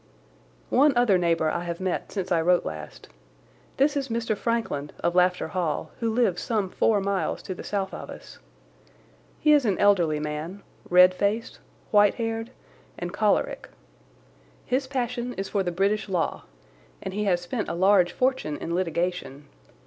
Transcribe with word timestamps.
One 0.71 0.97
other 0.97 1.19
neighbour 1.19 1.51
I 1.51 1.63
have 1.65 1.79
met 1.79 2.11
since 2.11 2.31
I 2.31 2.41
wrote 2.41 2.65
last. 2.65 3.07
This 3.77 3.95
is 3.95 4.09
Mr. 4.09 4.35
Frankland, 4.35 4.93
of 5.01 5.13
Lafter 5.13 5.49
Hall, 5.49 5.91
who 5.99 6.09
lives 6.11 6.41
some 6.41 6.71
four 6.71 6.99
miles 6.99 7.43
to 7.43 7.53
the 7.53 7.63
south 7.63 7.93
of 7.93 8.09
us. 8.09 8.39
He 9.39 9.53
is 9.53 9.63
an 9.63 9.77
elderly 9.77 10.19
man, 10.19 10.63
red 10.89 11.13
faced, 11.13 11.59
white 11.91 12.15
haired, 12.15 12.49
and 12.97 13.13
choleric. 13.13 13.69
His 14.65 14.87
passion 14.87 15.35
is 15.35 15.49
for 15.49 15.61
the 15.61 15.71
British 15.71 16.09
law, 16.09 16.45
and 17.03 17.13
he 17.13 17.25
has 17.25 17.39
spent 17.41 17.69
a 17.69 17.75
large 17.75 18.11
fortune 18.11 18.57
in 18.57 18.73
litigation. 18.73 19.45